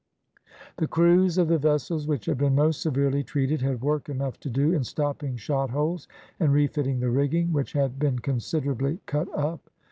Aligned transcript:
The 0.77 0.87
crews 0.87 1.37
of 1.37 1.47
the 1.47 1.59
vessels 1.59 2.07
which 2.07 2.25
had 2.25 2.39
been 2.39 2.55
most 2.55 2.81
severely 2.81 3.21
treated 3.23 3.61
had 3.61 3.81
work 3.83 4.09
enough 4.09 4.39
to 4.39 4.49
do 4.49 4.73
in 4.73 4.83
stopping 4.83 5.35
shot 5.37 5.69
holes 5.69 6.07
and 6.39 6.51
refitting 6.51 7.01
the 7.01 7.11
rigging, 7.11 7.53
which 7.53 7.73
had 7.73 7.99
been 7.99 8.17
considerably 8.17 8.99
cut 9.05 9.31
up. 9.37 9.69